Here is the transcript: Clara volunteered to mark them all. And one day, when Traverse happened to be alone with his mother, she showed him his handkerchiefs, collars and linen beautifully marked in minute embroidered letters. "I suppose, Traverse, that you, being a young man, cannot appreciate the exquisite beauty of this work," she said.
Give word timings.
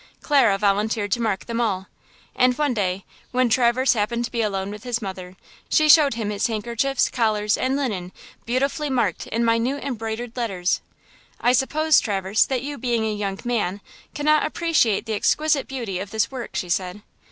Clara 0.23 0.57
volunteered 0.57 1.11
to 1.11 1.21
mark 1.21 1.45
them 1.45 1.61
all. 1.61 1.85
And 2.35 2.57
one 2.57 2.73
day, 2.73 3.05
when 3.29 3.49
Traverse 3.49 3.93
happened 3.93 4.25
to 4.25 4.31
be 4.31 4.41
alone 4.41 4.71
with 4.71 4.83
his 4.83 4.99
mother, 4.99 5.37
she 5.69 5.87
showed 5.87 6.15
him 6.15 6.31
his 6.31 6.47
handkerchiefs, 6.47 7.07
collars 7.11 7.55
and 7.55 7.75
linen 7.75 8.11
beautifully 8.43 8.89
marked 8.89 9.27
in 9.27 9.45
minute 9.45 9.83
embroidered 9.83 10.35
letters. 10.35 10.81
"I 11.39 11.53
suppose, 11.53 11.99
Traverse, 11.99 12.45
that 12.45 12.63
you, 12.63 12.79
being 12.79 13.05
a 13.05 13.13
young 13.13 13.39
man, 13.45 13.79
cannot 14.15 14.43
appreciate 14.43 15.05
the 15.05 15.13
exquisite 15.13 15.67
beauty 15.67 15.99
of 15.99 16.09
this 16.09 16.31
work," 16.31 16.55
she 16.55 16.67
said. 16.69 17.03